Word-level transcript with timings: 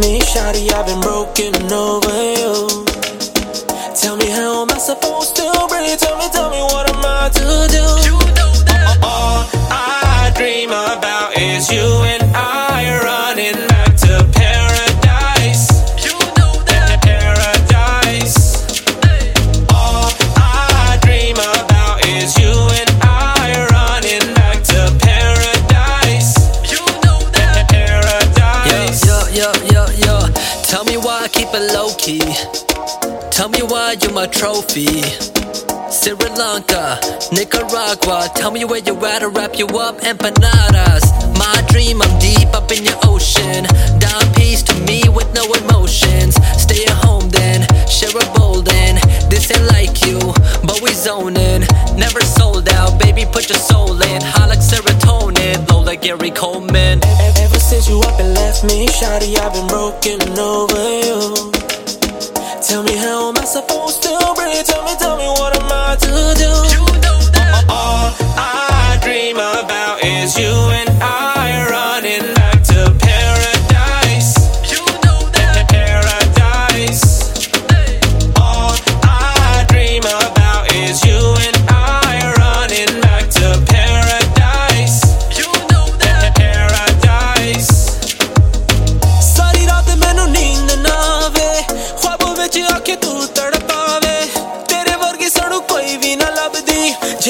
me, 0.00 0.20
shawty, 0.20 0.70
I've 0.72 0.86
been 0.86 1.00
broken 1.00 1.54
over 1.72 2.14
you. 2.38 2.84
Tell 3.94 4.16
me 4.16 4.28
how 4.30 4.62
am 4.62 4.70
I 4.70 4.78
supposed 4.78 5.36
to 5.36 5.66
breathe? 5.68 5.98
Tell 5.98 6.16
me, 6.16 6.28
tell 6.32 6.50
me 6.50 6.60
what 6.72 6.88
am 6.88 7.02
I 7.04 7.28
to 7.28 7.46
do? 7.68 7.84
You 8.06 8.16
know 8.38 8.52
that. 8.68 8.98
All 9.02 9.44
I 9.70 10.32
dream 10.36 10.70
about 10.70 11.36
is 11.36 11.70
you 11.70 11.99
Tell 33.40 33.48
me 33.48 33.62
why 33.62 33.96
you're 34.02 34.12
my 34.12 34.26
trophy. 34.26 35.00
Sri 35.88 36.12
Lanka, 36.36 37.00
Nicaragua. 37.32 38.28
Tell 38.34 38.50
me 38.50 38.66
where 38.66 38.80
you 38.80 38.94
at, 39.06 39.22
I'll 39.22 39.30
wrap 39.30 39.58
you 39.58 39.64
up. 39.80 39.96
Empanadas. 40.02 41.08
My 41.38 41.64
dream, 41.70 42.02
I'm 42.02 42.18
deep 42.18 42.52
up 42.52 42.70
in 42.70 42.84
your 42.84 42.98
ocean. 43.06 43.64
Down 43.98 44.20
peace 44.34 44.62
to 44.64 44.74
me 44.84 45.08
with 45.08 45.32
no 45.32 45.50
emotions. 45.54 46.36
Stay 46.60 46.84
at 46.84 46.92
home 46.92 47.30
then, 47.30 47.66
share 47.88 48.10
a 48.10 48.38
bowl 48.38 48.60
then. 48.60 48.96
This 49.30 49.50
ain't 49.50 49.72
like 49.72 50.04
you, 50.04 50.18
but 50.60 50.82
we 50.82 50.92
zoning. 50.92 51.64
Never 51.96 52.20
sold 52.20 52.68
out, 52.68 53.00
baby, 53.00 53.24
put 53.24 53.48
your 53.48 53.58
soul 53.58 54.02
in. 54.02 54.20
High 54.20 54.48
like 54.48 54.58
serotonin, 54.58 55.66
low 55.70 55.80
like 55.80 56.02
Gary 56.02 56.30
Coleman. 56.30 57.00
Ever 57.40 57.58
since 57.58 57.88
you 57.88 58.00
up 58.00 58.20
and 58.20 58.34
left 58.34 58.64
me, 58.64 58.86
shawty, 58.88 59.38
I've 59.38 59.54
been 59.54 59.66
broken 59.66 60.20
over 60.38 60.76
you. 61.00 61.59
Tell 62.70 62.84
me 62.84 62.94
how 62.94 63.30
am 63.30 63.36
I 63.36 63.44
supposed 63.46 64.00
to 64.04 64.10
breathe? 64.36 64.64
Tell 64.64 64.84
me, 64.84 64.94
tell 64.96 65.16
me 65.16 65.26
what 65.26 65.56
am 65.60 65.66
I 65.66 65.96
to 65.96 66.06
do? 66.38 66.50
You 66.70 66.86
know 67.02 67.18
that. 67.34 67.64
All 67.68 68.14
I 68.38 68.96
dream 69.02 69.34
about 69.34 70.04
is 70.04 70.38
you 70.38 70.54
and 70.78 70.88
I 71.02 71.09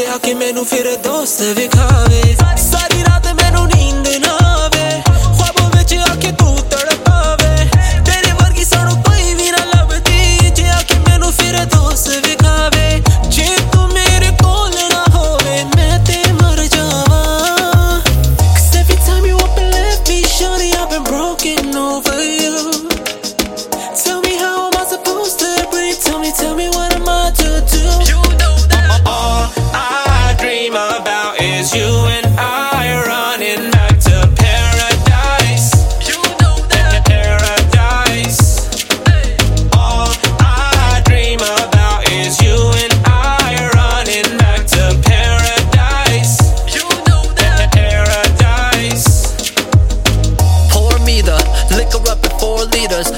ਪੁੱਛਿਆ 0.00 0.16
ਕਿ 0.18 0.32
ਮੈਨੂੰ 0.34 0.64
ਫਿਰ 0.64 0.86
ਦੋਸਤ 1.04 1.42
ਵਿਖਾ 1.56 2.09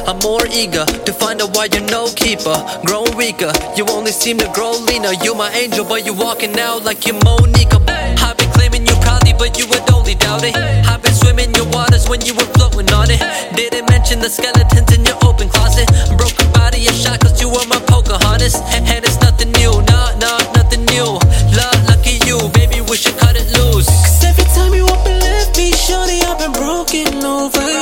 I'm 0.07 0.19
more 0.19 0.45
eager 0.51 0.85
to 0.85 1.13
find 1.13 1.41
out 1.41 1.55
why 1.55 1.69
you're 1.73 1.87
no 1.87 2.11
keeper. 2.13 2.57
Grown 2.85 3.07
weaker, 3.17 3.53
you 3.77 3.87
only 3.91 4.11
seem 4.11 4.39
to 4.39 4.51
grow 4.53 4.73
leaner. 4.73 5.13
You 5.23 5.35
my 5.35 5.51
angel, 5.53 5.85
but 5.85 6.05
you 6.05 6.13
walking 6.13 6.59
out 6.59 6.83
like 6.83 7.07
you're 7.07 7.19
Monica. 7.23 7.79
I've 8.19 8.37
been 8.37 8.51
claiming 8.51 8.87
you 8.87 8.95
proudly, 9.01 9.33
but 9.33 9.59
you 9.59 9.67
would 9.69 9.89
only 9.93 10.15
doubt 10.15 10.43
it. 10.43 10.57
I've 10.57 11.03
been 11.03 11.15
swimming 11.15 11.55
your 11.55 11.67
waters 11.71 12.09
when 12.09 12.21
you 12.23 12.35
were 12.35 12.51
floating 12.59 12.91
on 12.93 13.11
it. 13.11 13.21
Didn't 13.55 13.89
mention 13.91 14.19
the 14.21 14.29
skeletons 14.29 14.91
in 14.93 15.05
your 15.05 15.19
open 15.23 15.49
closet. 15.49 15.87
Broken 16.19 16.51
body, 16.53 16.83
a 16.87 16.93
shot, 16.93 17.21
cause 17.21 17.41
you 17.41 17.49
were 17.49 17.67
my 17.69 17.79
Pocahontas. 17.87 18.57
And 18.75 19.05
it's 19.05 19.21
nothing 19.21 19.53
new, 19.53 19.71
nah, 19.87 20.19
nah, 20.19 20.43
nothing 20.53 20.85
new. 20.87 21.15
Love, 21.55 21.79
lucky 21.87 22.19
you, 22.27 22.51
baby, 22.55 22.83
we 22.91 22.97
should 22.97 23.17
cut 23.19 23.37
it 23.37 23.47
loose. 23.55 23.87
Cause 23.87 24.25
every 24.25 24.45
time 24.51 24.75
you 24.75 24.85
up 24.87 25.07
and 25.07 25.21
left 25.23 25.57
me, 25.57 25.71
shawty, 25.71 26.27
I've 26.27 26.39
been 26.39 26.53
broken 26.53 27.23
over. 27.23 27.82